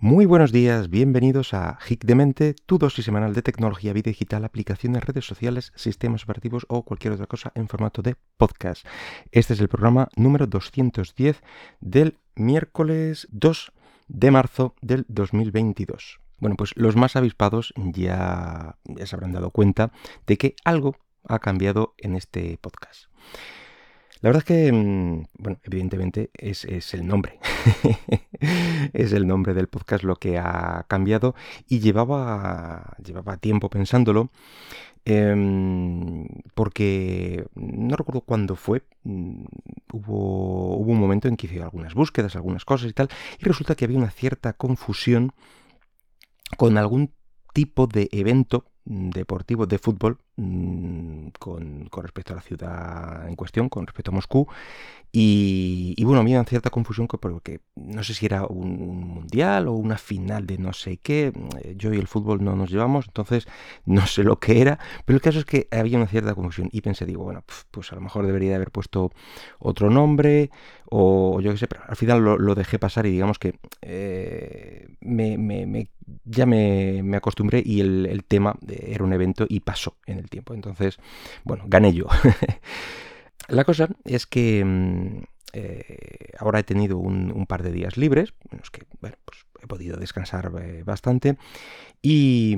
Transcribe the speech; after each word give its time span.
Muy 0.00 0.26
buenos 0.26 0.52
días, 0.52 0.90
bienvenidos 0.90 1.52
a 1.54 1.76
HIC 1.84 2.04
de 2.04 2.14
Mente, 2.14 2.54
tu 2.54 2.78
dosis 2.78 3.04
semanal 3.04 3.34
de 3.34 3.42
tecnología, 3.42 3.92
vida 3.92 4.10
digital, 4.10 4.44
aplicaciones, 4.44 5.02
redes 5.02 5.26
sociales, 5.26 5.72
sistemas 5.74 6.22
operativos 6.22 6.66
o 6.68 6.84
cualquier 6.84 7.14
otra 7.14 7.26
cosa 7.26 7.50
en 7.56 7.66
formato 7.66 8.00
de 8.00 8.14
podcast. 8.36 8.86
Este 9.32 9.54
es 9.54 9.60
el 9.60 9.68
programa 9.68 10.08
número 10.14 10.46
210 10.46 11.42
del 11.80 12.16
miércoles 12.36 13.26
2 13.32 13.72
de 14.06 14.30
marzo 14.30 14.76
del 14.82 15.04
2022. 15.08 16.20
Bueno, 16.38 16.54
pues 16.54 16.76
los 16.76 16.94
más 16.94 17.16
avispados 17.16 17.74
ya, 17.74 18.76
ya 18.84 19.04
se 19.04 19.16
habrán 19.16 19.32
dado 19.32 19.50
cuenta 19.50 19.90
de 20.28 20.38
que 20.38 20.54
algo 20.64 20.94
ha 21.24 21.40
cambiado 21.40 21.96
en 21.98 22.14
este 22.14 22.56
podcast. 22.60 23.06
La 24.20 24.30
verdad 24.30 24.42
es 24.42 24.44
que, 24.44 24.72
mm, 24.72 25.26
bueno, 25.38 25.60
evidentemente 25.62 26.30
es, 26.34 26.64
el 26.94 27.06
nombre. 27.06 27.38
es 28.92 29.12
el 29.12 29.26
nombre 29.26 29.54
del 29.54 29.68
podcast 29.68 30.04
lo 30.04 30.16
que 30.16 30.38
ha 30.38 30.84
cambiado 30.88 31.34
y 31.68 31.80
llevaba, 31.80 32.96
llevaba 33.04 33.36
tiempo 33.36 33.70
pensándolo. 33.70 34.30
Em, 35.04 36.26
porque 36.54 37.46
no 37.54 37.96
recuerdo 37.96 38.20
cuándo 38.20 38.56
fue, 38.56 38.82
mm, 39.04 39.44
hubo, 39.94 40.76
hubo 40.76 40.92
un 40.92 41.00
momento 41.00 41.28
en 41.28 41.36
que 41.36 41.46
hice 41.46 41.62
algunas 41.62 41.94
búsquedas, 41.94 42.36
algunas 42.36 42.66
cosas 42.66 42.90
y 42.90 42.92
tal, 42.92 43.08
y 43.38 43.44
resulta 43.44 43.74
que 43.74 43.86
había 43.86 43.96
una 43.96 44.10
cierta 44.10 44.52
confusión 44.52 45.32
con 46.58 46.76
algún 46.76 47.14
tipo 47.54 47.86
de 47.86 48.08
evento 48.12 48.66
deportivo 48.88 49.66
de 49.66 49.78
fútbol 49.78 50.18
mm, 50.36 51.28
con, 51.38 51.88
respecto 52.02 52.32
a 52.32 52.36
la 52.36 52.42
ciudad 52.42 53.28
en 53.28 53.36
cuestión, 53.36 53.68
con 53.68 53.86
respecto 53.86 54.10
a 54.10 54.14
Moscú. 54.14 54.48
Y, 55.12 55.94
y 55.96 56.04
bueno, 56.04 56.20
había 56.20 56.42
cierta 56.44 56.70
confusión 56.70 57.06
porque 57.06 57.60
no 57.76 58.02
sé 58.02 58.14
si 58.14 58.26
era 58.26 58.44
un, 58.44 58.78
mundial 59.08 59.68
o 59.68 59.72
una 59.72 59.98
final 59.98 60.46
de 60.46 60.58
no 60.58 60.72
sé 60.72 60.98
qué. 60.98 61.32
Yo 61.76 61.92
y 61.92 61.98
el 61.98 62.06
fútbol 62.06 62.42
no 62.44 62.56
nos 62.56 62.70
llevamos, 62.70 63.06
entonces 63.06 63.46
no 63.84 64.06
sé 64.06 64.24
lo 64.24 64.38
que 64.38 64.60
era. 64.60 64.78
Pero 65.04 65.16
el 65.16 65.22
caso 65.22 65.38
es 65.38 65.44
que 65.44 65.68
había 65.70 65.98
una 65.98 66.06
cierta 66.06 66.34
confusión 66.34 66.68
y 66.72 66.80
pensé, 66.80 67.04
digo, 67.06 67.24
bueno, 67.24 67.44
pues 67.70 67.92
a 67.92 67.94
lo 67.94 68.00
mejor 68.00 68.26
debería 68.26 68.56
haber 68.56 68.70
puesto 68.70 69.12
otro 69.58 69.90
nombre 69.90 70.50
o 70.90 71.40
yo 71.40 71.52
qué 71.52 71.58
sé, 71.58 71.66
pero 71.66 71.82
al 71.86 71.96
final 71.96 72.22
lo, 72.22 72.54
dejé 72.54 72.78
pasar 72.78 73.06
y 73.06 73.10
digamos 73.10 73.38
que 73.38 73.58
eh, 73.82 74.88
me, 75.00 75.36
me, 75.36 75.90
ya 76.24 76.46
me, 76.46 77.16
acostumbré 77.16 77.62
y 77.64 77.80
el, 77.80 78.24
tema 78.26 78.56
era 78.68 79.04
un 79.04 79.12
evento 79.12 79.46
y 79.48 79.60
pasó 79.60 79.96
en 80.06 80.18
el 80.18 80.30
tiempo. 80.30 80.54
Entonces, 80.54 80.98
bueno, 81.44 81.64
gané 81.66 81.92
yo. 81.92 82.06
La 83.48 83.64
cosa 83.64 83.88
es 84.04 84.26
que 84.26 84.64
mm, 84.64 85.22
eh, 85.52 86.32
ahora 86.38 86.60
he 86.60 86.64
tenido 86.64 86.98
un, 86.98 87.46
par 87.46 87.62
de 87.62 87.72
días 87.72 87.96
libres, 87.96 88.34
en 88.50 88.58
los 88.58 88.70
que, 88.70 88.82
bueno, 89.00 89.16
pues 89.24 89.46
he 89.62 89.66
podido 89.66 89.96
descansar 89.96 90.52
eh, 90.62 90.82
bastante 90.84 91.36
y, 92.00 92.56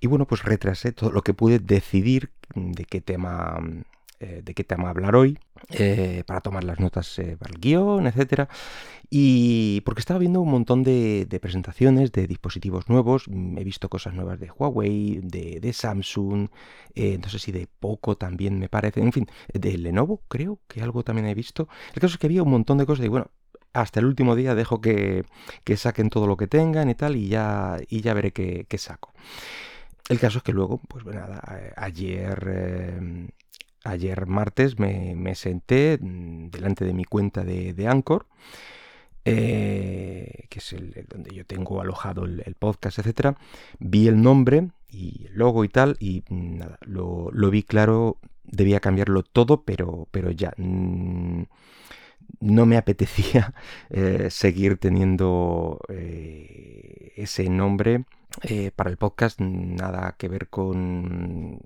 y, 0.00 0.06
bueno, 0.06 0.26
pues 0.26 0.44
retrasé 0.44 0.92
todo 0.92 1.10
lo 1.10 1.22
que 1.22 1.34
pude 1.34 1.58
decidir 1.58 2.30
de 2.54 2.84
qué 2.84 3.00
tema 3.00 3.58
eh, 4.20 4.42
de 4.44 4.54
qué 4.54 4.62
tema 4.62 4.90
hablar 4.90 5.16
hoy, 5.16 5.38
eh, 5.70 6.22
para 6.26 6.40
tomar 6.40 6.62
las 6.62 6.78
notas 6.78 7.18
eh, 7.18 7.36
para 7.36 7.52
el 7.52 7.60
guion, 7.60 8.06
etcétera. 8.06 8.48
Y 9.10 9.80
porque 9.82 10.00
estaba 10.00 10.18
viendo 10.18 10.40
un 10.40 10.50
montón 10.50 10.82
de, 10.82 11.26
presentaciones 11.42 12.12
de 12.12 12.26
dispositivos 12.26 12.88
nuevos, 12.88 13.28
mm, 13.28 13.58
he 13.58 13.64
visto 13.64 13.88
cosas 13.88 14.14
nuevas 14.14 14.38
de 14.38 14.50
Huawei, 14.50 15.20
de, 15.22 15.72
Samsung, 15.72 16.48
no 16.96 17.28
sé 17.28 17.38
si 17.38 17.52
de 17.52 17.66
Poco 17.80 18.16
también 18.16 18.58
me 18.58 18.68
parece, 18.68 19.00
en 19.00 19.12
fin, 19.12 19.26
de 19.52 19.78
Lenovo 19.78 20.22
creo 20.28 20.60
que 20.68 20.80
algo 20.80 21.02
también 21.02 21.26
he 21.26 21.34
visto. 21.34 21.68
El 21.94 22.00
caso 22.00 22.14
es 22.14 22.18
que 22.18 22.28
había 22.28 22.42
un 22.42 22.50
montón 22.50 22.78
de 22.78 22.86
cosas 22.86 23.04
y 23.04 23.08
bueno, 23.08 23.30
hasta 23.72 24.00
el 24.00 24.06
último 24.06 24.36
día 24.36 24.54
dejo 24.54 24.80
que, 24.80 25.24
saquen 25.76 26.08
todo 26.08 26.26
lo 26.26 26.36
que 26.36 26.46
tengan 26.46 26.88
y 26.88 26.94
tal 26.94 27.16
y 27.16 27.28
ya, 27.28 27.78
y 27.88 28.00
ya 28.00 28.14
veré 28.14 28.32
qué, 28.32 28.78
saco. 28.78 29.12
El 30.08 30.20
caso 30.20 30.38
es 30.38 30.44
que 30.44 30.52
luego, 30.52 30.80
pues 30.88 31.04
nada, 31.04 31.42
ayer 31.76 33.32
ayer 33.84 34.26
martes 34.26 34.78
me, 34.78 35.34
senté 35.34 35.98
mm, 36.00 36.50
delante 36.50 36.84
de 36.84 36.94
mi 36.94 37.04
cuenta 37.04 37.44
de, 37.44 37.86
Anchor, 37.86 38.26
eh, 39.24 40.46
que 40.50 40.58
es 40.58 40.74
donde 41.08 41.34
yo 41.34 41.46
tengo 41.46 41.80
alojado 41.80 42.24
el, 42.24 42.56
podcast, 42.58 42.98
etcétera. 42.98 43.36
Vi 43.78 44.08
el 44.08 44.20
nombre 44.20 44.70
y 44.90 45.26
el 45.26 45.34
logo 45.34 45.64
y 45.64 45.68
tal, 45.68 45.96
y 46.00 46.24
mm, 46.28 46.58
nada, 46.58 46.78
lo, 46.82 47.30
vi 47.50 47.62
claro, 47.62 48.18
debía 48.44 48.80
cambiarlo 48.80 49.22
todo, 49.22 49.62
pero, 49.62 50.08
pero 50.10 50.30
ya. 50.30 50.52
Mm, 50.56 51.42
no 52.40 52.66
me 52.66 52.76
apetecía 52.76 53.54
eh, 53.90 54.28
seguir 54.30 54.78
teniendo 54.78 55.80
eh, 55.88 57.12
ese 57.16 57.48
nombre 57.50 58.04
eh, 58.42 58.70
para 58.74 58.90
el 58.90 58.96
podcast 58.96 59.40
nada 59.40 60.16
que 60.18 60.28
ver 60.28 60.48
con, 60.48 61.60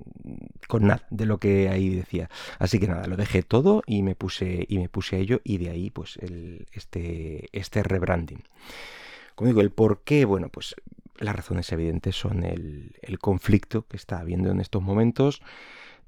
con 0.66 0.86
nada 0.86 1.06
de 1.10 1.26
lo 1.26 1.38
que 1.38 1.68
ahí 1.68 1.88
decía. 1.88 2.28
Así 2.58 2.78
que 2.78 2.88
nada, 2.88 3.06
lo 3.06 3.16
dejé 3.16 3.42
todo 3.42 3.82
y 3.86 4.02
me 4.02 4.14
puse, 4.14 4.66
y 4.68 4.78
me 4.78 4.88
puse 4.88 5.16
a 5.16 5.18
ello 5.18 5.40
y 5.44 5.58
de 5.58 5.70
ahí 5.70 5.90
pues 5.90 6.18
el, 6.18 6.66
este, 6.72 7.48
este 7.52 7.82
rebranding. 7.82 8.42
Como 9.34 9.48
digo, 9.48 9.60
el 9.60 9.70
por 9.70 10.02
qué, 10.02 10.24
bueno, 10.24 10.48
pues 10.48 10.74
las 11.18 11.34
razones 11.34 11.72
evidentes 11.72 12.16
son 12.16 12.44
el, 12.44 12.96
el 13.02 13.18
conflicto 13.18 13.86
que 13.86 13.96
está 13.96 14.20
habiendo 14.20 14.50
en 14.50 14.60
estos 14.60 14.82
momentos 14.82 15.40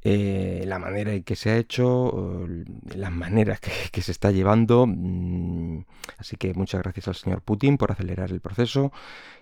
eh, 0.03 0.65
la 0.66 0.78
manera 0.78 1.12
en 1.12 1.22
que 1.22 1.37
se 1.37 1.50
ha 1.50 1.56
hecho, 1.56 2.47
las 2.94 3.12
maneras 3.12 3.61
que, 3.93 4.03
se 4.03 4.12
está 4.12 4.31
llevando. 4.31 4.87
Mm, 4.87 5.84
así 6.19 6.37
que 6.37 6.55
muchas 6.55 6.83
gracias 6.83 7.09
al 7.09 7.15
señor 7.16 7.43
Putin 7.43 7.77
por 7.77 7.93
acelerar 7.93 8.31
el 8.31 8.41
proceso 8.41 8.93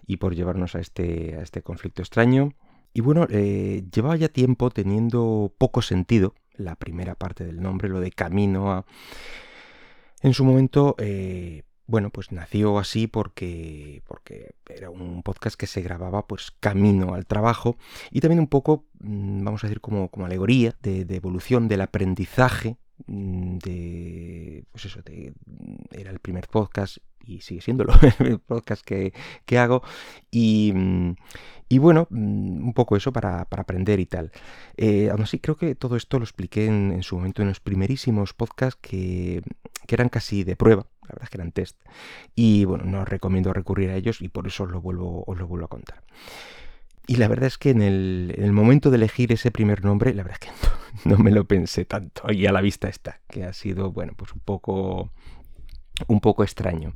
y 0.06 0.16
por 0.16 0.34
llevarnos 0.34 0.74
a 0.74 0.80
este, 0.80 1.36
a 1.36 1.42
este 1.42 1.62
conflicto 1.62 2.02
extraño. 2.02 2.54
Y 2.92 3.00
bueno, 3.00 3.26
eh, 3.30 3.84
llevaba 3.92 4.16
ya 4.16 4.28
tiempo 4.28 4.70
teniendo 4.70 5.52
poco 5.58 5.82
sentido 5.82 6.34
la 6.54 6.74
primera 6.74 7.14
parte 7.14 7.44
del 7.44 7.60
nombre, 7.60 7.88
lo 7.88 8.00
de 8.00 8.10
camino 8.10 8.72
a... 8.72 8.84
En 10.20 10.34
su 10.34 10.44
momento, 10.44 10.96
eh, 10.98 11.62
bueno, 11.88 12.10
pues 12.10 12.32
nació 12.32 12.78
así 12.78 13.06
porque, 13.06 14.02
porque 14.06 14.54
era 14.68 14.90
un 14.90 15.22
podcast 15.22 15.56
que 15.56 15.66
se 15.66 15.80
grababa 15.80 16.26
pues 16.26 16.52
camino 16.60 17.14
al 17.14 17.26
trabajo 17.26 17.78
y 18.10 18.20
también 18.20 18.40
un 18.40 18.46
poco, 18.46 18.84
mm, 19.00 19.42
vamos 19.42 19.64
a 19.64 19.66
decir, 19.66 19.80
como, 19.80 20.10
como 20.10 20.26
alegoría 20.26 20.76
de, 20.82 21.06
evolución 21.08 21.66
del 21.66 21.80
aprendizaje 21.80 22.76
mm, 23.06 23.56
de 23.58 24.64
pues 24.70 24.84
eso 24.84 25.00
era 25.90 26.10
el 26.10 26.18
primer 26.20 26.46
podcast 26.48 26.98
y 27.24 27.40
sigue 27.40 27.62
siendo 27.62 27.86
el 28.18 28.38
podcast 28.38 28.84
que, 28.84 29.12
hago 29.58 29.82
y, 30.30 30.72
mm, 30.74 31.16
y, 31.70 31.78
bueno 31.78 32.06
un 32.10 32.74
poco 32.74 32.96
eso 32.96 33.14
para, 33.14 33.40
aprender 33.50 33.98
y 33.98 34.06
tal. 34.06 34.30
Eh, 34.76 35.08
aún 35.10 35.22
así 35.22 35.38
creo 35.38 35.56
que 35.56 35.74
todo 35.74 35.96
esto 35.96 36.18
lo 36.18 36.24
expliqué 36.24 36.66
en, 36.66 36.92
en 36.92 37.02
su 37.02 37.16
momento 37.16 37.40
en 37.40 37.48
los 37.48 37.60
primerísimos 37.60 38.34
podcasts 38.34 38.78
que, 38.78 39.42
que 39.86 39.94
eran 39.94 40.10
casi 40.10 40.44
de 40.44 40.54
prueba 40.54 40.86
que 41.26 41.36
eran 41.36 41.52
test. 41.52 41.78
Y 42.34 42.64
bueno, 42.64 42.84
no 42.84 43.02
os 43.02 43.08
recomiendo 43.08 43.52
recurrir 43.52 43.90
a 43.90 43.96
ellos 43.96 44.20
y 44.20 44.28
por 44.28 44.46
eso 44.46 44.64
os 44.64 44.70
lo 44.70 44.80
vuelvo, 44.80 45.24
lo 45.26 45.46
vuelvo 45.46 45.66
a 45.66 45.68
contar. 45.68 46.02
Y 47.06 47.16
la 47.16 47.26
verdad 47.26 47.46
es 47.46 47.56
que 47.56 47.70
en 47.70 47.80
el, 47.80 48.52
momento 48.52 48.90
de 48.90 48.96
elegir 48.96 49.32
ese 49.32 49.50
primer 49.50 49.82
nombre, 49.82 50.12
la 50.12 50.22
verdad 50.22 50.38
es 50.42 50.48
que 50.50 51.08
no, 51.08 51.16
me 51.16 51.30
lo 51.30 51.46
pensé 51.46 51.84
tanto. 51.84 52.30
Y 52.30 52.46
a 52.46 52.52
la 52.52 52.60
vista 52.60 52.88
está, 52.88 53.20
que 53.28 53.44
ha 53.44 53.52
sido, 53.54 53.92
bueno, 53.92 54.12
pues 54.14 54.32
un 54.34 54.40
poco, 54.40 55.10
un 56.06 56.20
poco 56.20 56.44
extraño. 56.44 56.92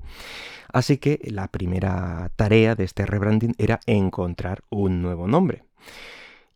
Así 0.70 0.98
que 0.98 1.18
la 1.24 1.48
primera 1.48 2.30
tarea 2.36 2.74
de 2.74 2.84
este 2.84 3.06
rebranding 3.06 3.54
era 3.56 3.80
encontrar 3.86 4.64
un 4.68 5.00
nuevo 5.00 5.26
nombre. 5.28 5.64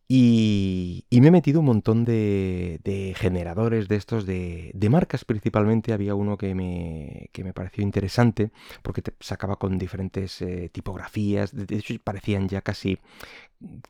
Y, 0.09 1.05
me 1.11 1.27
he 1.27 1.31
metido 1.31 1.59
un 1.59 1.65
montón 1.65 2.05
de, 2.05 3.13
generadores 3.17 3.89
de 3.89 3.97
estos, 3.97 4.25
de, 4.25 4.87
marcas 4.89 5.25
principalmente. 5.25 5.91
Había 5.91 6.15
uno 6.15 6.37
que 6.37 6.55
me, 6.55 7.29
me 7.43 7.53
pareció 7.53 7.83
interesante 7.83 8.51
porque 8.83 9.01
te 9.01 9.13
sacaba 9.19 9.57
con 9.57 9.77
diferentes 9.77 10.41
eh, 10.41 10.69
tipografías. 10.71 11.53
De 11.53 11.75
hecho, 11.75 11.93
parecían 12.01 12.47
ya 12.47 12.61
casi, 12.61 12.99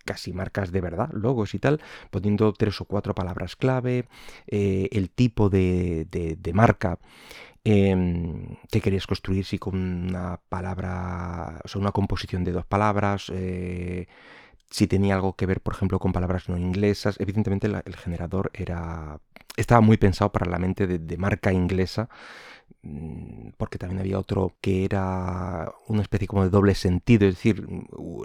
casi 0.05 0.33
marcas 0.33 0.71
de 0.71 0.81
verdad, 0.81 1.09
logos 1.13 1.53
y 1.53 1.59
tal, 1.59 1.81
poniendo 2.09 2.51
tres 2.53 2.81
o 2.81 2.85
cuatro 2.85 3.13
palabras 3.13 3.55
clave, 3.55 4.07
eh, 4.47 4.89
el 4.91 5.11
tipo 5.11 5.49
de, 5.49 6.07
marca 6.53 6.97
em, 7.63 8.55
que 8.71 8.81
querías 8.81 9.05
construir, 9.05 9.45
si 9.45 9.59
con 9.59 9.75
una 9.75 10.39
palabra, 10.49 11.61
o 11.63 11.67
sea, 11.67 11.81
una 11.81 11.91
composición 11.91 12.43
de 12.43 12.53
dos 12.53 12.65
palabras. 12.65 13.31
Eh, 13.33 14.07
si 14.69 14.87
tenía 14.87 15.15
algo 15.15 15.35
que 15.35 15.45
ver, 15.45 15.61
por 15.61 15.73
ejemplo, 15.73 15.99
con 15.99 16.13
palabras 16.13 16.49
no 16.49 16.57
inglesas. 16.57 17.15
Evidentemente 17.19 17.67
el 17.67 17.95
generador 17.95 18.51
era 18.53 19.19
estaba 19.57 19.81
muy 19.81 19.97
pensado 19.97 20.31
para 20.31 20.49
la 20.49 20.59
mente 20.59 20.87
de, 20.87 21.17
marca 21.17 21.51
inglesa, 21.51 22.09
mm, 22.83 23.49
porque 23.57 23.77
también 23.79 23.99
había 23.99 24.19
otro 24.19 24.55
que 24.61 24.85
era 24.85 25.73
una 25.87 26.03
especie 26.03 26.27
como 26.27 26.43
de 26.43 26.49
doble 26.49 26.75
sentido, 26.75 27.27
es 27.27 27.35
decir, 27.35 27.67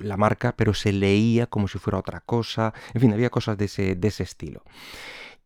la 0.02 0.16
marca, 0.16 0.54
pero 0.56 0.74
se 0.74 0.92
leía 0.92 1.46
como 1.46 1.68
si 1.68 1.78
fuera 1.78 1.98
otra 1.98 2.20
cosa. 2.20 2.74
En 2.94 3.00
fin, 3.00 3.12
había 3.12 3.30
cosas 3.30 3.58
de 3.58 3.64
ese, 3.66 3.96
de 3.96 4.08
ese 4.08 4.22
estilo. 4.24 4.62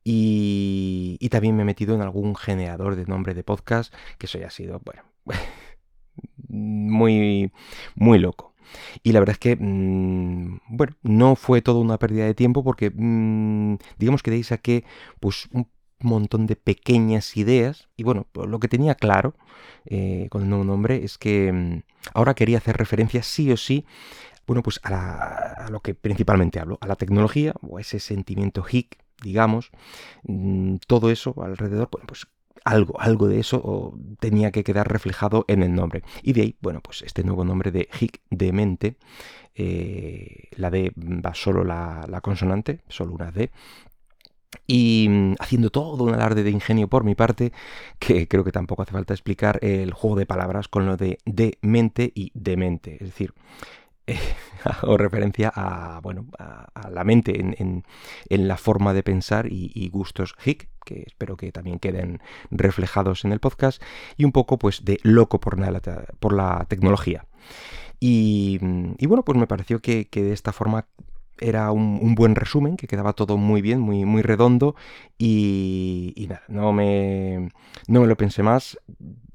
Y, 0.04 1.16
y 1.20 1.28
también 1.31 1.56
me 1.56 1.62
he 1.62 1.64
metido 1.66 1.94
en 1.94 2.02
algún 2.02 2.37
generador 2.37 2.96
de 2.96 3.06
nombre 3.06 3.34
de 3.34 3.44
podcast, 3.44 3.94
que 4.19 4.26
eso 4.26 4.38
ya 4.38 4.48
ha 4.48 4.50
sido, 4.50 4.81
bueno, 4.84 5.02
muy, 6.48 7.52
muy 7.94 8.19
loco. 8.19 8.56
Y 9.02 9.12
la 9.12 9.20
verdad 9.20 9.34
es 9.34 9.38
que, 9.38 9.56
mm, 9.56 10.60
bueno, 10.68 10.96
no 11.02 11.36
fue 11.36 11.62
todo 11.62 11.80
una 11.80 11.98
pérdida 11.98 12.24
de 12.24 12.34
tiempo 12.34 12.64
porque, 12.64 12.90
mm, 12.94 13.76
digamos 13.98 14.22
que 14.22 14.30
de 14.30 14.36
ahí 14.38 14.42
saqué 14.42 14.84
pues 15.20 15.48
un 15.52 15.68
montón 16.00 16.46
de 16.46 16.56
pequeñas 16.56 17.36
ideas. 17.36 17.88
Y 17.96 18.04
bueno, 18.04 18.26
lo 18.34 18.60
que 18.60 18.68
tenía 18.68 18.94
claro 18.94 19.34
eh, 19.86 20.28
con 20.30 20.42
el 20.42 20.48
nuevo 20.48 20.64
nombre 20.64 21.04
es 21.04 21.18
que 21.18 21.52
mm, 21.52 21.82
ahora 22.14 22.34
quería 22.34 22.58
hacer 22.58 22.76
referencia 22.76 23.22
sí 23.22 23.50
o 23.52 23.56
sí 23.56 23.86
bueno, 24.46 24.62
pues 24.62 24.80
a, 24.84 25.66
lo 25.70 25.80
que 25.80 25.94
principalmente 25.94 26.60
hablo, 26.60 26.78
a 26.80 26.86
la 26.86 26.96
tecnología 26.96 27.52
o 27.62 27.78
a 27.78 27.80
ese 27.80 27.98
sentimiento 27.98 28.64
hic, 28.70 28.98
digamos, 29.22 29.70
todo 30.86 31.10
eso 31.10 31.34
alrededor, 31.42 31.88
bueno, 31.90 32.06
pues 32.06 32.26
algo, 32.64 33.00
algo 33.00 33.29
de 33.29 33.41
eso 33.41 33.99
tenía 34.20 34.50
que 34.50 34.64
quedar 34.64 34.91
reflejado 34.91 35.44
en 35.49 35.62
el 35.62 35.75
nombre. 35.75 36.03
Y 36.23 36.32
de 36.32 36.43
ahí, 36.43 36.56
bueno, 36.61 36.81
pues 36.81 37.03
este 37.03 37.25
nuevo 37.25 37.44
nombre 37.44 37.70
de 37.70 37.88
Hic 38.00 38.20
de 38.31 38.53
mente, 38.53 38.97
eh, 39.55 40.49
la 40.56 40.70
D 40.70 40.93
va 40.97 41.35
solo 41.35 41.64
la, 41.64 42.06
la 42.08 42.20
consonante, 42.20 42.81
solo 42.88 43.12
una 43.12 43.31
D, 43.31 43.50
y 44.67 45.06
mm, 45.08 45.35
haciendo 45.38 45.70
todo 45.70 46.05
un 46.05 46.14
alarde 46.14 46.43
de 46.43 46.50
ingenio 46.50 46.88
por 46.88 47.05
mi 47.05 47.14
parte, 47.14 47.53
que 47.99 48.29
creo 48.29 48.44
que 48.44 48.53
tampoco 48.53 48.82
hace 48.82 48.93
falta 48.93 49.14
explicar 49.14 49.58
el 49.62 49.93
juego 49.93 50.17
de 50.17 50.26
palabras 50.26 50.69
con 50.69 50.87
lo 50.87 50.97
de 50.97 51.19
de 51.25 51.58
mente 51.62 52.12
y 52.14 52.31
demente. 52.35 52.94
Es 52.94 53.11
decir, 53.11 53.35
hago 54.64 54.97
referencia 54.97 55.53
a, 55.55 56.00
bueno, 56.00 56.26
a, 56.38 56.91
la 56.91 57.05
mente 57.05 57.41
en, 57.41 57.85
la 58.29 58.56
forma 58.56 58.94
de 58.94 59.03
pensar 59.03 59.47
y, 59.50 59.88
gustos 59.91 60.35
hic, 60.44 60.69
que 60.86 61.04
espero 61.06 61.36
que 61.36 61.52
también 61.52 61.78
queden 61.78 62.22
reflejados 62.50 63.26
en 63.26 63.32
el 63.32 63.40
podcast, 63.40 63.82
y 64.16 64.24
un 64.24 64.32
poco 64.32 64.58
pues 64.58 64.86
de 64.86 64.98
loco 65.02 65.38
por 65.38 65.58
la, 65.60 65.82
por 66.18 66.32
la 66.32 66.64
tecnología. 66.70 67.26
Y, 68.00 68.58
bueno, 69.06 69.24
pues 69.24 69.38
me 69.38 69.46
pareció 69.46 69.80
que, 69.80 70.08
de 70.10 70.32
esta 70.32 70.52
forma 70.52 70.86
era 71.38 71.70
un, 71.70 72.14
buen 72.14 72.34
resumen, 72.34 72.76
que 72.76 72.86
quedaba 72.86 73.12
todo 73.12 73.36
muy 73.36 73.60
bien, 73.60 73.80
muy, 73.80 74.04
muy 74.04 74.22
redondo 74.22 74.74
y, 75.18 76.26
nada, 76.28 76.42
no 76.48 76.72
me, 76.72 77.50
no 77.88 78.00
me 78.00 78.06
lo 78.06 78.16
pensé 78.16 78.42
más 78.42 78.78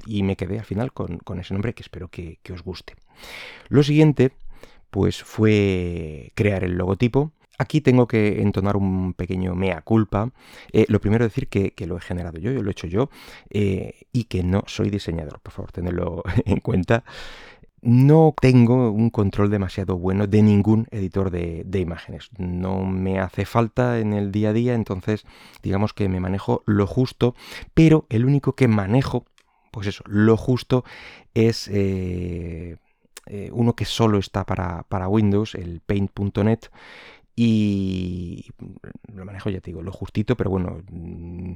y 0.06 0.24
me 0.24 0.36
quedé 0.36 0.58
al 0.60 0.66
final 0.66 0.94
con, 0.94 1.20
ese 1.40 1.54
nombre 1.54 1.74
que 1.74 1.84
espero 1.84 2.08
que, 2.08 2.40
que 2.42 2.54
os 2.54 2.64
guste. 2.64 2.96
Lo 3.70 3.84
siguiente 3.84 4.32
pues 4.90 5.24
fue 5.24 6.32
crear 6.36 6.64
el 6.64 6.78
logotipo. 6.78 7.32
Aquí 7.62 7.80
tengo 7.80 8.08
que 8.08 8.42
entonar 8.42 8.76
un 8.76 9.14
pequeño 9.14 9.54
mea 9.54 9.82
culpa. 9.84 10.32
Eh, 10.74 10.88
lo 10.90 11.00
primero 11.00 11.24
decir 11.24 11.48
que, 11.48 11.76
lo 11.86 11.96
he 11.96 12.02
generado 12.02 12.40
yo, 12.40 12.52
yo 12.52 12.64
lo 12.64 12.70
he 12.70 12.72
hecho 12.72 12.88
yo, 12.88 13.12
eh, 13.52 14.08
y 14.12 14.24
que 14.24 14.42
no 14.42 14.64
soy 14.66 14.90
diseñador, 14.90 15.40
por 15.42 15.54
favor, 15.54 15.72
tenedlo 15.72 16.24
en 16.46 16.60
cuenta. 16.60 17.04
No 17.84 18.34
tengo 18.42 18.90
un 18.90 19.12
control 19.12 19.52
demasiado 19.52 19.96
bueno 19.96 20.26
de 20.26 20.42
ningún 20.42 20.88
editor 20.90 21.30
de, 21.30 21.80
imágenes. 21.80 22.32
No 22.40 22.84
me 22.84 23.20
hace 23.20 23.46
falta 23.46 24.00
en 24.00 24.14
el 24.14 24.32
día 24.32 24.50
a 24.50 24.54
día, 24.54 24.74
entonces 24.74 25.24
digamos 25.62 25.94
que 25.94 26.10
me 26.10 26.20
manejo 26.20 26.64
lo 26.66 26.88
justo, 26.88 27.36
pero 27.76 28.08
el 28.10 28.26
único 28.26 28.56
que 28.56 28.68
manejo, 28.68 29.26
pues 29.70 29.86
eso, 29.86 30.04
lo 30.08 30.36
justo 30.36 30.84
es... 31.36 31.70
Eh, 31.72 32.78
uno 33.54 33.76
que 33.76 33.86
solo 33.86 34.18
está 34.18 34.46
para, 34.46 34.84
para 34.90 35.08
Windows, 35.08 35.54
el 35.54 35.80
paint.net, 35.86 36.60
y 37.44 38.52
lo 39.16 39.26
manejo, 39.26 39.50
ya 39.50 39.62
te 39.62 39.72
digo, 39.72 39.82
lo 39.82 39.92
justito, 39.92 40.38
pero 40.38 40.52
bueno, 40.52 40.84
mm, 40.92 41.54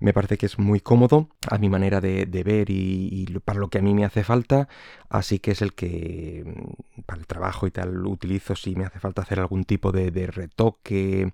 me 0.00 0.12
parece 0.12 0.36
que 0.36 0.46
es 0.46 0.58
muy 0.58 0.80
cómodo 0.80 1.28
a 1.48 1.56
mi 1.56 1.68
manera 1.68 2.00
de, 2.00 2.26
ver 2.44 2.68
y, 2.68 3.26
para 3.44 3.60
lo 3.60 3.68
que 3.68 3.78
a 3.78 3.80
mí 3.80 3.94
me 3.94 4.04
hace 4.04 4.24
falta, 4.24 4.66
así 5.08 5.38
que 5.38 5.52
es 5.52 5.62
el 5.62 5.74
que 5.74 6.42
mm, 6.44 7.02
para 7.02 7.20
el 7.20 7.28
trabajo 7.28 7.68
y 7.68 7.70
tal 7.70 8.04
utilizo 8.08 8.56
si 8.56 8.74
me 8.74 8.84
hace 8.84 8.98
falta 8.98 9.22
hacer 9.22 9.38
algún 9.38 9.64
tipo 9.64 9.92
de, 9.92 10.10
retoque, 10.26 11.32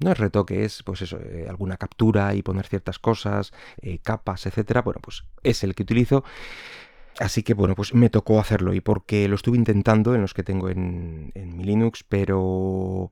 no 0.00 0.12
es 0.12 0.18
retoque, 0.18 0.66
es 0.66 0.82
pues 0.82 1.00
eso, 1.00 1.18
eh, 1.18 1.46
alguna 1.48 1.78
captura 1.78 2.34
y 2.34 2.42
poner 2.42 2.66
ciertas 2.66 2.98
cosas, 2.98 3.54
eh, 3.80 3.98
capas, 3.98 4.44
etcétera, 4.44 4.82
bueno, 4.82 5.00
pues 5.02 5.24
es 5.42 5.64
el 5.64 5.74
que 5.74 5.84
utilizo. 5.84 6.22
Así 7.18 7.42
que 7.42 7.54
bueno, 7.54 7.74
pues 7.74 7.94
me 7.94 8.10
tocó 8.10 8.38
hacerlo 8.38 8.74
y 8.74 8.80
porque 8.80 9.26
lo 9.28 9.34
estuve 9.34 9.56
intentando 9.56 10.14
en 10.14 10.20
los 10.20 10.34
que 10.34 10.44
tengo 10.44 10.70
en, 10.70 11.32
en 11.34 11.56
mi 11.56 11.64
Linux, 11.64 12.04
pero 12.08 13.10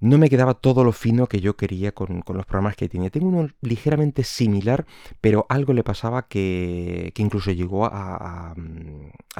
no 0.00 0.18
me 0.18 0.28
quedaba 0.28 0.54
todo 0.54 0.84
lo 0.84 0.92
fino 0.92 1.26
que 1.26 1.40
yo 1.40 1.56
quería 1.56 1.92
con, 1.92 2.22
los 2.26 2.46
programas 2.46 2.76
que 2.76 2.88
tenía. 2.88 3.10
Tengo 3.10 3.28
uno 3.28 3.48
ligeramente 3.62 4.24
similar, 4.24 4.86
pero 5.20 5.46
algo 5.48 5.72
le 5.72 5.82
pasaba 5.84 6.28
que, 6.28 7.12
incluso 7.16 7.50
llegó 7.52 7.86
a, 7.86 8.54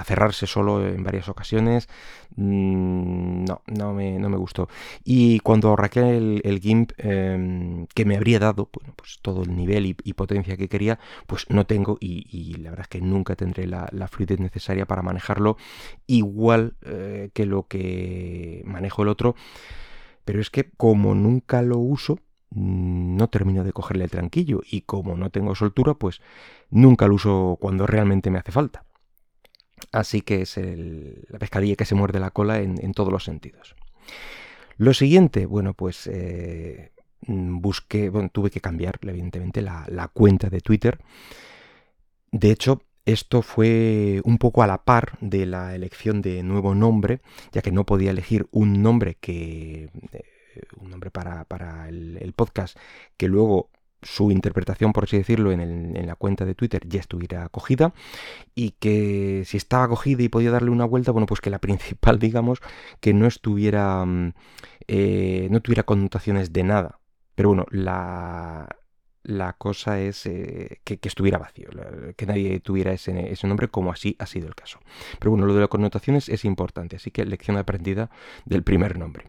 cerrarse 0.04 0.46
solo 0.46 0.86
en 0.86 1.02
varias 1.02 1.28
ocasiones. 1.28 1.88
Mm, 2.36 3.44
no, 3.44 3.62
no 3.66 3.92
me, 3.92 4.18
no 4.18 4.28
me, 4.28 4.36
gustó. 4.36 4.68
Y 5.04 5.40
cuando 5.40 5.72
arranqué 5.72 6.16
el, 6.16 6.60
GIMP 6.60 6.92
em, 6.98 7.86
que 7.94 8.04
me 8.04 8.16
habría 8.16 8.38
dado 8.38 8.70
bueno, 8.72 8.94
pues 8.96 9.18
todo 9.22 9.42
el 9.42 9.54
nivel 9.54 9.86
y, 9.86 10.12
potencia 10.14 10.56
que 10.56 10.68
quería, 10.68 10.98
pues 11.26 11.46
no 11.50 11.66
tengo 11.66 11.98
y, 12.00 12.54
la 12.58 12.70
verdad 12.70 12.84
es 12.84 12.88
que 12.88 13.00
nunca 13.00 13.36
tendré 13.36 13.66
la, 13.66 14.08
fluidez 14.08 14.38
necesaria 14.40 14.86
para 14.86 15.02
manejarlo 15.02 15.56
igual 16.06 16.76
eh, 16.82 17.30
que 17.34 17.44
lo 17.44 17.66
que 17.66 18.62
manejo 18.64 19.02
el 19.02 19.08
otro 19.08 19.34
pero 20.26 20.40
es 20.40 20.50
que 20.50 20.70
como 20.76 21.14
nunca 21.14 21.62
lo 21.62 21.78
uso, 21.78 22.18
no 22.50 23.28
termino 23.28 23.62
de 23.62 23.72
cogerle 23.72 24.04
el 24.04 24.10
tranquillo 24.10 24.60
y 24.68 24.82
como 24.82 25.16
no 25.16 25.30
tengo 25.30 25.54
soltura, 25.54 25.94
pues 25.94 26.20
nunca 26.68 27.06
lo 27.06 27.14
uso 27.14 27.56
cuando 27.60 27.86
realmente 27.86 28.28
me 28.28 28.40
hace 28.40 28.50
falta. 28.50 28.84
Así 29.92 30.22
que 30.22 30.42
es 30.42 30.58
la 30.58 31.38
pescadilla 31.38 31.76
que 31.76 31.84
se 31.84 31.94
muerde 31.94 32.18
la 32.18 32.32
cola 32.32 32.60
en, 32.60 32.92
todos 32.92 33.12
los 33.12 33.22
sentidos. 33.22 33.76
Lo 34.76 34.94
siguiente, 34.94 35.46
bueno, 35.46 35.74
pues 35.74 36.08
eh, 36.12 36.90
busqué, 37.28 38.10
bueno, 38.10 38.28
tuve 38.28 38.50
que 38.50 38.60
cambiar, 38.60 38.98
evidentemente, 39.02 39.62
la 39.62 40.10
cuenta 40.12 40.50
de 40.50 40.60
Twitter. 40.60 40.98
De 42.32 42.50
hecho, 42.50 42.82
esto 43.06 43.40
fue 43.40 44.20
un 44.24 44.36
poco 44.38 44.62
a 44.62 44.66
la 44.66 44.84
par 44.84 45.16
de 45.20 45.46
la 45.46 45.74
elección 45.74 46.22
de 46.22 46.42
nuevo 46.42 46.74
nombre, 46.74 47.20
ya 47.52 47.62
que 47.62 47.72
no 47.72 47.86
podía 47.86 48.10
elegir 48.10 48.48
un 48.50 48.82
nombre 48.82 49.16
que. 49.20 49.90
Eh, 50.12 50.22
un 50.80 50.90
nombre 50.90 51.10
para, 51.10 51.88
el, 51.88 52.32
podcast 52.34 52.76
que 53.16 53.28
luego 53.28 53.70
su 54.02 54.30
interpretación, 54.30 54.92
por 54.92 55.04
así 55.04 55.18
decirlo, 55.18 55.52
en, 55.52 56.06
la 56.06 56.16
cuenta 56.16 56.44
de 56.44 56.54
Twitter 56.54 56.82
ya 56.88 57.00
estuviera 57.00 57.48
cogida 57.50 57.92
y 58.54 58.72
que 58.72 59.42
si 59.46 59.56
estaba 59.56 59.88
cogida 59.88 60.22
y 60.22 60.28
podía 60.28 60.50
darle 60.50 60.70
una 60.70 60.84
vuelta, 60.86 61.12
bueno, 61.12 61.26
pues 61.26 61.40
que 61.40 61.50
la 61.50 61.58
principal, 61.60 62.18
digamos, 62.18 62.60
que 63.00 63.14
no 63.14 63.26
estuviera, 63.26 64.04
mm, 64.04 64.32
eh, 64.88 65.48
no 65.50 65.60
tuviera 65.60 65.84
connotaciones 65.84 66.52
de 66.52 66.64
nada. 66.64 67.00
Pero 67.34 67.50
bueno, 67.50 67.66
la, 67.70 68.68
la 69.26 69.54
cosa 69.54 70.00
es 70.00 70.24
eh, 70.26 70.80
que, 70.84 70.98
estuviera 71.02 71.38
vacío, 71.38 71.68
que 72.16 72.26
nadie 72.26 72.60
tuviera 72.60 72.92
ese, 72.92 73.12
nombre 73.46 73.68
como 73.68 73.90
así 73.90 74.16
ha 74.18 74.26
sido 74.26 74.46
el 74.46 74.54
caso. 74.54 74.78
Pero 75.18 75.32
bueno, 75.32 75.46
lo 75.46 75.54
de 75.54 75.60
las 75.60 75.68
connotaciones 75.68 76.28
es 76.28 76.44
importante, 76.44 76.96
así 76.96 77.10
que 77.10 77.24
lección 77.24 77.56
aprendida 77.56 78.10
del 78.44 78.62
primer 78.62 78.98
nombre. 78.98 79.28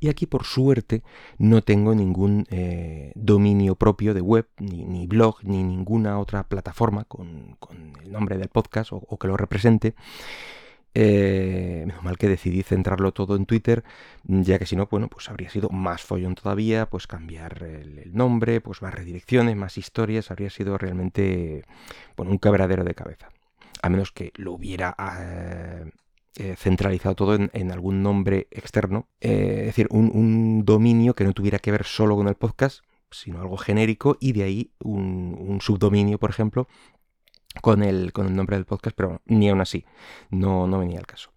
Y 0.00 0.08
aquí 0.08 0.26
por 0.26 0.44
suerte 0.44 1.02
no 1.38 1.62
tengo 1.62 1.94
ningún 1.94 2.46
eh, 2.50 3.12
dominio 3.14 3.76
propio 3.76 4.12
de 4.14 4.20
web, 4.20 4.48
ni, 4.58 5.06
blog, 5.06 5.36
ni 5.44 5.62
ninguna 5.62 6.18
otra 6.18 6.48
plataforma 6.48 7.04
con, 7.04 7.58
el 8.02 8.10
nombre 8.10 8.38
del 8.38 8.48
podcast 8.48 8.92
o 8.92 9.18
que 9.18 9.28
lo 9.28 9.36
represente. 9.36 9.94
Eh, 10.94 11.71
mal 12.00 12.16
que 12.16 12.28
decidí 12.28 12.62
centrarlo 12.62 13.12
todo 13.12 13.36
en 13.36 13.46
Twitter, 13.46 13.84
ya 14.24 14.58
que 14.58 14.66
si 14.66 14.76
no, 14.76 14.86
bueno, 14.86 15.08
pues 15.08 15.28
habría 15.28 15.50
sido 15.50 15.68
más 15.68 16.02
follón 16.02 16.34
todavía, 16.34 16.86
pues 16.86 17.06
cambiar 17.06 17.62
el, 17.62 18.14
nombre, 18.14 18.60
pues 18.60 18.82
más 18.82 18.94
redirecciones, 18.94 19.56
más 19.56 19.76
historias, 19.76 20.30
habría 20.30 20.50
sido 20.50 20.78
realmente, 20.78 21.64
bueno, 22.16 22.32
un 22.32 22.38
quebradero 22.38 22.84
de 22.84 22.94
cabeza. 22.94 23.30
A 23.82 23.88
menos 23.88 24.12
que 24.12 24.32
lo 24.36 24.52
hubiera 24.52 24.94
eh, 25.20 25.90
eh, 26.36 26.54
centralizado 26.56 27.14
todo 27.14 27.34
en, 27.34 27.72
algún 27.72 28.02
nombre 28.02 28.46
externo, 28.50 29.08
es 29.20 29.66
decir, 29.66 29.88
un, 29.90 30.64
dominio 30.64 31.14
que 31.14 31.24
no 31.24 31.32
tuviera 31.32 31.58
que 31.58 31.72
ver 31.72 31.84
solo 31.84 32.16
con 32.16 32.28
el 32.28 32.36
podcast, 32.36 32.84
sino 33.10 33.40
algo 33.40 33.58
genérico 33.58 34.16
y 34.20 34.32
de 34.32 34.44
ahí 34.44 34.70
un 34.78 35.58
subdominio, 35.60 36.18
por 36.18 36.30
ejemplo, 36.30 36.68
con 37.60 37.82
el, 37.82 38.12
con 38.12 38.26
el 38.26 38.34
nombre 38.34 38.56
del 38.56 38.64
podcast, 38.64 38.96
pero 38.96 39.20
ni 39.26 39.48
aún 39.48 39.60
así, 39.60 39.84
no, 40.30 40.66
no 40.66 40.78
venía 40.78 40.98
al 40.98 41.06
caso. 41.06 41.32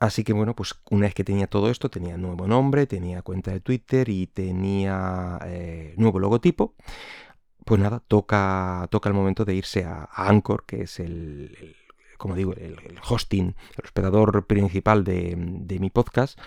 Así 0.00 0.24
que 0.24 0.32
bueno, 0.32 0.56
pues 0.56 0.74
una 0.90 1.06
vez 1.06 1.14
que 1.14 1.24
tenía 1.24 1.46
todo 1.46 1.70
esto, 1.70 1.90
tenía 1.90 2.16
nuevo 2.16 2.46
nombre, 2.46 2.86
tenía 2.86 3.20
cuenta 3.20 3.50
de 3.52 3.60
Twitter 3.60 4.08
y 4.08 4.26
tenía 4.26 5.38
eh, 5.44 5.92
nuevo 5.98 6.18
logotipo, 6.18 6.74
pues 7.66 7.78
nada, 7.78 8.02
toca, 8.08 8.88
toca 8.90 9.10
el 9.10 9.14
momento 9.14 9.44
de 9.44 9.54
irse 9.54 9.84
a, 9.84 10.08
Anchor, 10.14 10.64
que 10.64 10.82
es 10.82 11.00
el, 11.00 11.76
como 12.16 12.34
digo, 12.34 12.54
el, 12.54 12.78
hosting, 13.06 13.54
el 13.76 13.84
hospedador 13.84 14.46
principal 14.46 15.04
de, 15.04 15.36
mi 15.78 15.90
podcast 15.90 16.38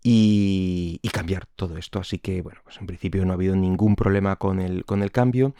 y, 0.00 1.00
cambiar 1.12 1.46
todo 1.46 1.76
esto. 1.78 1.98
Así 1.98 2.18
que, 2.20 2.42
bueno, 2.42 2.60
pues 2.62 2.76
en 2.78 2.86
principio 2.86 3.24
no 3.24 3.32
ha 3.32 3.34
habido 3.34 3.56
ningún 3.56 3.96
problema 3.96 4.36
con 4.36 4.60
el, 4.60 4.84
con 4.84 5.02
el 5.02 5.10
cambio. 5.10 5.54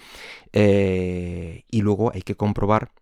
Eh, 0.53 1.65
y 1.69 1.83
luego 1.83 2.13
hay 2.15 2.23
que 2.23 2.37
comprobar 2.37 2.93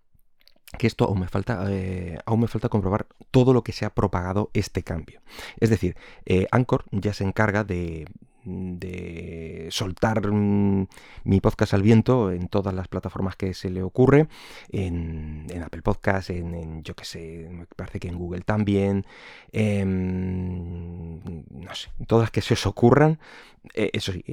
que 0.78 0.86
esto 0.86 1.04
aún 1.04 1.20
me 1.20 1.28
falta, 1.28 1.64
eh, 1.68 2.18
aún 2.24 2.40
me 2.40 2.48
falta 2.48 2.68
comprobar 2.68 3.06
todo 3.30 3.52
lo 3.52 3.62
que 3.62 3.72
se 3.72 3.84
ha 3.84 3.90
propagado 3.90 4.50
este 4.54 4.82
cambio. 4.82 5.20
Es 5.60 5.70
decir, 5.70 5.96
eh, 6.24 6.46
Anchor 6.50 6.84
ya 6.90 7.12
se 7.12 7.24
encarga 7.24 7.64
de, 7.64 8.06
de 8.44 9.68
soltar 9.70 10.32
mm, 10.32 10.88
mi 11.24 11.40
podcast 11.40 11.74
al 11.74 11.82
viento 11.82 12.32
en 12.32 12.48
todas 12.48 12.74
las 12.74 12.88
plataformas 12.88 13.36
que 13.36 13.54
se 13.54 13.70
le 13.70 13.82
ocurre, 13.82 14.28
en, 14.70 15.46
Apple 15.62 15.82
Podcast, 15.82 16.30
en, 16.30 16.82
yo 16.82 16.94
que 16.94 17.04
sé, 17.04 17.48
me 17.50 17.66
parece 17.66 18.00
que 18.00 18.08
en 18.08 18.16
Google 18.16 18.40
también, 18.40 19.06
no 19.52 21.74
sé, 21.74 21.90
todas 22.06 22.24
las 22.24 22.30
que 22.30 22.40
se 22.40 22.54
os 22.54 22.66
ocurran, 22.66 23.20
eh, 23.74 23.90
eso 23.92 24.12
sí, 24.12 24.24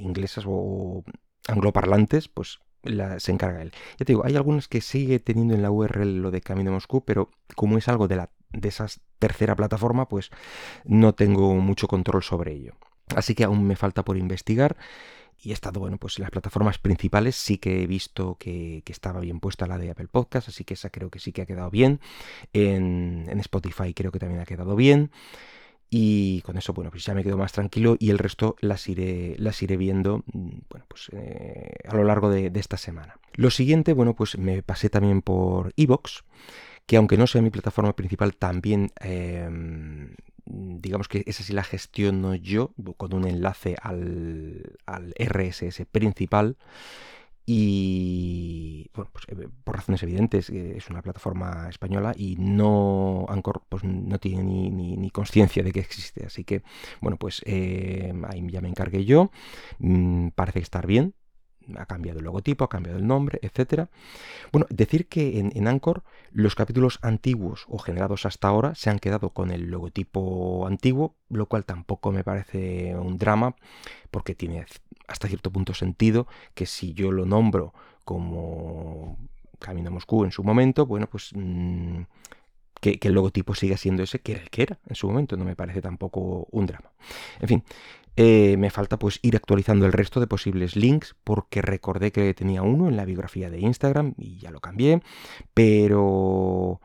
inglesas 0.00 0.44
o 0.46 1.04
angloparlantes, 1.48 2.28
pues 2.28 2.58
se 3.18 3.32
encarga 3.32 3.62
él. 3.62 3.72
Ya 3.98 4.04
te 4.04 4.12
digo, 4.12 4.24
hay 4.24 4.36
algunas 4.36 4.68
que 4.68 4.80
sigue 4.80 5.18
teniendo 5.18 5.54
en 5.54 5.62
la 5.62 5.70
URL 5.70 6.22
lo 6.22 6.30
de 6.30 6.40
Camino 6.40 6.72
Moscú, 6.72 7.04
pero 7.04 7.30
como 7.54 7.78
es 7.78 7.88
algo 7.88 8.08
de, 8.08 8.16
la, 8.16 8.30
de 8.52 8.68
esa 8.68 8.86
tercera 9.18 9.56
plataforma, 9.56 10.08
pues 10.08 10.30
no 10.84 11.14
tengo 11.14 11.54
mucho 11.56 11.88
control 11.88 12.22
sobre 12.22 12.52
ello. 12.52 12.74
Así 13.14 13.34
que 13.34 13.44
aún 13.44 13.66
me 13.66 13.76
falta 13.76 14.04
por 14.04 14.16
investigar. 14.16 14.76
Y 15.38 15.50
he 15.50 15.52
estado, 15.52 15.80
bueno, 15.80 15.98
pues 15.98 16.18
en 16.18 16.22
las 16.22 16.30
plataformas 16.30 16.78
principales 16.78 17.36
sí 17.36 17.58
que 17.58 17.82
he 17.82 17.86
visto 17.86 18.36
que, 18.38 18.82
estaba 18.86 19.20
bien 19.20 19.38
puesta 19.38 19.66
la 19.66 19.76
de 19.76 19.90
Apple 19.90 20.08
Podcast, 20.08 20.48
así 20.48 20.64
que 20.64 20.74
esa 20.74 20.88
creo 20.88 21.10
que 21.10 21.18
sí 21.18 21.32
que 21.32 21.42
ha 21.42 21.46
quedado 21.46 21.70
bien. 21.70 22.00
En, 22.54 23.26
en 23.28 23.38
Spotify 23.40 23.92
creo 23.92 24.10
que 24.10 24.18
también 24.18 24.40
ha 24.40 24.46
quedado 24.46 24.76
bien. 24.76 25.10
Y 25.88 26.40
con 26.42 26.56
eso, 26.56 26.72
bueno, 26.72 26.90
pues 26.90 27.04
ya 27.04 27.14
me 27.14 27.22
quedo 27.22 27.36
más 27.36 27.52
tranquilo 27.52 27.96
y 27.98 28.10
el 28.10 28.18
resto 28.18 28.56
las 28.60 28.88
iré, 28.88 29.36
las 29.38 29.62
iré 29.62 29.76
viendo, 29.76 30.24
mm, 30.32 30.50
bueno, 30.68 30.86
pues 30.88 31.08
eh, 31.12 31.74
a 31.88 31.94
lo 31.94 32.04
largo 32.04 32.28
de, 32.28 32.50
esta 32.54 32.76
semana. 32.76 33.18
Lo 33.34 33.50
siguiente, 33.50 33.92
bueno, 33.92 34.14
pues 34.14 34.36
me 34.36 34.62
pasé 34.62 34.90
también 34.90 35.22
por 35.22 35.72
Evox, 35.76 36.24
que 36.86 36.96
aunque 36.96 37.16
no 37.16 37.26
sea 37.26 37.42
mi 37.42 37.50
plataforma 37.50 37.94
principal, 37.94 38.34
también, 38.34 38.90
em, 39.00 40.14
digamos 40.44 41.08
que 41.08 41.22
esa 41.26 41.42
sí 41.42 41.52
la 41.52 41.64
gestiono 41.64 42.34
yo, 42.34 42.72
con 42.96 43.14
un 43.14 43.26
enlace 43.26 43.76
al, 43.80 44.78
al 44.86 45.14
RSS 45.18 45.86
principal. 45.86 46.56
Y 47.48 48.90
bueno, 48.92 49.08
pues, 49.12 49.24
eh, 49.28 49.48
por 49.62 49.76
razones 49.76 50.02
evidentes, 50.02 50.50
eh, 50.50 50.74
es 50.76 50.90
una 50.90 51.00
plataforma 51.00 51.68
española 51.68 52.12
y 52.16 52.34
no 52.36 53.24
Anchor 53.28 53.62
pues, 53.68 53.84
no 53.84 54.18
tiene 54.18 54.42
ni, 54.42 54.70
ni, 54.70 55.10
conciencia 55.10 55.62
de 55.62 55.72
que 55.72 55.78
existe. 55.80 56.26
Así 56.26 56.42
que, 56.44 56.62
bueno, 57.00 57.16
pues 57.18 57.42
eh, 57.46 58.12
ahí 58.28 58.44
ya 58.50 58.60
me 58.60 58.68
encargué 58.68 59.04
yo. 59.04 59.30
Mm, 59.78 60.30
parece 60.30 60.58
estar 60.58 60.86
bien. 60.88 61.14
Ha 61.76 61.86
cambiado 61.86 62.18
el 62.18 62.24
logotipo, 62.24 62.64
ha 62.64 62.68
cambiado 62.68 62.98
el 62.98 63.06
nombre, 63.06 63.38
etcétera. 63.42 63.88
Bueno, 64.52 64.66
decir 64.70 65.06
que 65.08 65.38
en, 65.38 65.52
en 65.54 65.68
Anchor 65.68 66.02
los 66.30 66.54
capítulos 66.54 66.98
antiguos 67.02 67.64
o 67.68 67.78
generados 67.78 68.26
hasta 68.26 68.48
ahora 68.48 68.74
se 68.74 68.90
han 68.90 68.98
quedado 68.98 69.30
con 69.30 69.50
el 69.50 69.70
logotipo 69.70 70.66
antiguo, 70.66 71.14
lo 71.28 71.46
cual 71.46 71.64
tampoco 71.64 72.12
me 72.12 72.24
parece 72.24 72.94
un 72.94 73.18
drama, 73.18 73.56
porque 74.10 74.34
tiene 74.34 74.66
hasta 75.08 75.28
cierto 75.28 75.50
punto 75.50 75.74
sentido 75.74 76.26
que 76.54 76.66
si 76.66 76.92
yo 76.92 77.12
lo 77.12 77.26
nombro 77.26 77.72
como 78.04 79.18
Camino 79.58 79.90
Moscú 79.90 80.24
en 80.24 80.32
su 80.32 80.44
momento, 80.44 80.86
bueno, 80.86 81.08
pues 81.08 81.32
mm, 81.34 82.02
que, 82.80 82.98
el 83.00 83.12
logotipo 83.12 83.54
siga 83.54 83.76
siendo 83.76 84.02
ese 84.02 84.20
que 84.20 84.32
era 84.32 84.42
el 84.42 84.50
que 84.50 84.62
era 84.62 84.78
en 84.86 84.94
su 84.94 85.08
momento, 85.08 85.36
no 85.36 85.44
me 85.44 85.56
parece 85.56 85.80
tampoco 85.80 86.46
un 86.50 86.66
drama. 86.66 86.90
En 87.40 87.48
fin, 87.48 87.64
eh, 88.16 88.56
me 88.56 88.70
falta 88.70 88.98
pues 88.98 89.18
ir 89.22 89.36
actualizando 89.36 89.86
el 89.86 89.92
resto 89.92 90.20
de 90.20 90.26
posibles 90.26 90.76
links 90.76 91.14
porque 91.24 91.62
recordé 91.62 92.12
que 92.12 92.32
tenía 92.34 92.62
uno 92.62 92.88
en 92.88 92.96
la 92.96 93.04
biografía 93.04 93.50
de 93.50 93.60
Instagram 93.60 94.14
y 94.16 94.38
ya 94.38 94.50
lo 94.50 94.60
cambié, 94.60 95.02
pero 95.54 96.80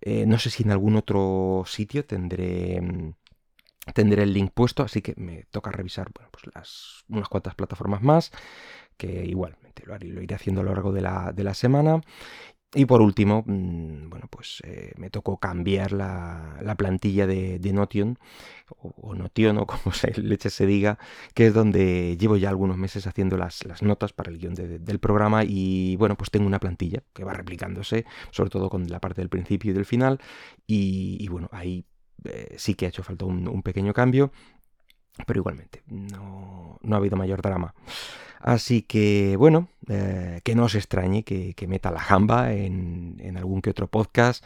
eh, 0.00 0.26
no 0.26 0.38
sé 0.38 0.50
si 0.50 0.62
en 0.62 0.70
algún 0.70 0.96
otro 0.96 1.64
sitio 1.66 2.04
tendré 2.04 2.80
mm, 2.80 3.12
tendré 3.94 4.22
el 4.22 4.32
link 4.32 4.52
puesto, 4.54 4.82
así 4.82 5.02
que 5.02 5.14
me 5.16 5.44
toca 5.50 5.70
revisar 5.70 6.10
bueno, 6.14 6.30
pues 6.30 7.04
unas 7.08 7.28
cuantas 7.28 7.54
plataformas 7.54 8.02
más, 8.02 8.30
que 8.96 9.24
igualmente 9.24 9.84
lo, 9.86 9.98
lo 9.98 10.22
iré 10.22 10.34
haciendo 10.34 10.60
a 10.60 10.64
lo 10.64 10.74
largo 10.74 10.92
de 10.92 11.00
la, 11.02 11.32
de 11.32 11.44
la 11.44 11.54
semana. 11.54 12.00
Y 12.72 12.86
por 12.86 13.02
último, 13.02 13.42
mm, 13.46 14.10
bueno, 14.10 14.28
pues 14.30 14.62
eh, 14.64 14.92
me 14.96 15.10
tocó 15.10 15.38
cambiar 15.38 15.90
la, 15.90 16.56
la 16.62 16.76
plantilla 16.76 17.26
de, 17.26 17.58
Notion, 17.72 18.16
o, 18.78 19.14
Notion, 19.16 19.58
o 19.58 19.66
como 19.66 19.92
se 19.92 20.12
leche 20.20 20.50
se 20.50 20.66
diga, 20.66 20.98
que 21.34 21.48
es 21.48 21.54
donde 21.54 22.16
llevo 22.16 22.36
ya 22.36 22.48
algunos 22.48 22.76
meses 22.76 23.08
haciendo 23.08 23.36
las, 23.36 23.64
las 23.64 23.82
notas 23.82 24.12
para 24.12 24.30
el 24.30 24.38
guion 24.38 24.54
del 24.54 25.00
programa. 25.00 25.42
Y 25.44 25.96
bueno, 25.96 26.16
pues 26.16 26.30
tengo 26.30 26.46
una 26.46 26.60
plantilla 26.60 27.02
que 27.12 27.24
va 27.24 27.32
replicándose, 27.32 28.04
sobre 28.30 28.50
todo 28.50 28.70
con 28.70 28.88
la 28.88 29.00
parte 29.00 29.20
del 29.20 29.30
principio 29.30 29.72
y 29.72 29.74
del 29.74 29.84
final. 29.84 30.20
Y, 30.66 31.16
y 31.20 31.26
bueno, 31.28 31.48
ahí 31.52 31.84
eh, 32.24 32.54
sí 32.58 32.74
que 32.74 32.86
ha 32.86 32.88
hecho 32.88 33.02
falta 33.02 33.24
un, 33.24 33.62
pequeño 33.62 33.92
cambio, 33.92 34.32
pero 35.26 35.40
igualmente 35.40 35.82
no, 35.88 36.78
ha 36.90 36.96
habido 36.96 37.16
mayor 37.16 37.42
drama. 37.42 37.74
Así 38.40 38.82
que 38.82 39.36
bueno, 39.36 39.68
eh, 39.88 40.40
que 40.44 40.54
no 40.54 40.64
os 40.64 40.74
extrañe 40.74 41.24
que, 41.24 41.66
meta 41.68 41.90
la 41.90 42.00
jamba 42.00 42.52
en, 42.52 43.16
en, 43.20 43.36
algún 43.36 43.60
que 43.60 43.70
otro 43.70 43.86
podcast 43.86 44.44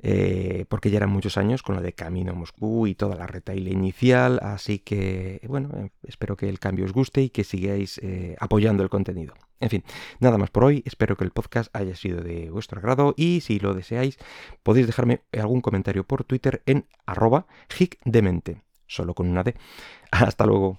eh, 0.00 0.64
porque 0.68 0.90
ya 0.90 0.98
eran 0.98 1.10
muchos 1.10 1.36
años 1.36 1.62
con 1.62 1.74
lo 1.74 1.82
de 1.82 1.92
Camino 1.92 2.32
a 2.32 2.34
Moscú 2.34 2.86
y 2.86 2.94
toda 2.94 3.16
la 3.16 3.26
retail 3.26 3.68
inicial, 3.68 4.38
así 4.42 4.78
que 4.78 5.40
bueno, 5.46 5.70
eh, 5.76 5.90
espero 6.04 6.36
que 6.36 6.48
el 6.48 6.58
cambio 6.58 6.86
os 6.86 6.92
guste 6.92 7.20
y 7.20 7.30
que 7.30 7.44
sigáis 7.44 8.00
apoyando 8.38 8.82
el 8.82 8.88
contenido. 8.88 9.34
En 9.60 9.70
fin, 9.70 9.84
nada 10.20 10.38
más 10.38 10.50
por 10.50 10.64
hoy, 10.64 10.82
espero 10.86 11.16
que 11.16 11.24
el 11.24 11.32
podcast 11.32 11.74
haya 11.74 11.96
sido 11.96 12.22
de 12.22 12.50
vuestro 12.50 12.78
agrado 12.78 13.14
y 13.16 13.40
si 13.40 13.58
lo 13.58 13.74
deseáis 13.74 14.18
podéis 14.62 14.86
dejarme 14.86 15.22
algún 15.32 15.60
comentario 15.60 16.04
por 16.04 16.24
Twitter 16.24 16.62
en 16.66 16.86
arroba 17.06 17.46
hicdemente, 17.78 18.62
solo 18.88 19.14
con 19.14 19.28
una 19.28 19.44
D. 19.44 19.54
Hasta 20.10 20.44
luego. 20.44 20.76